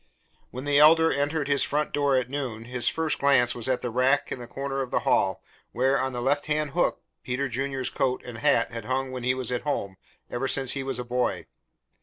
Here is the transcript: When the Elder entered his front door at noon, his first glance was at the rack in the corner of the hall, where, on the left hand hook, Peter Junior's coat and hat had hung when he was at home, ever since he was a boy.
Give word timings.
When 0.49 0.63
the 0.65 0.79
Elder 0.79 1.11
entered 1.11 1.47
his 1.47 1.61
front 1.61 1.93
door 1.93 2.15
at 2.17 2.27
noon, 2.27 2.65
his 2.65 2.87
first 2.87 3.19
glance 3.19 3.53
was 3.53 3.67
at 3.67 3.83
the 3.83 3.91
rack 3.91 4.31
in 4.31 4.39
the 4.39 4.47
corner 4.47 4.81
of 4.81 4.89
the 4.89 5.01
hall, 5.01 5.43
where, 5.73 6.01
on 6.01 6.11
the 6.11 6.23
left 6.23 6.47
hand 6.47 6.71
hook, 6.71 7.03
Peter 7.21 7.47
Junior's 7.47 7.91
coat 7.91 8.23
and 8.25 8.39
hat 8.39 8.71
had 8.71 8.85
hung 8.85 9.11
when 9.11 9.21
he 9.21 9.35
was 9.35 9.51
at 9.51 9.61
home, 9.61 9.97
ever 10.27 10.47
since 10.47 10.71
he 10.71 10.81
was 10.81 10.97
a 10.97 11.03
boy. 11.05 11.45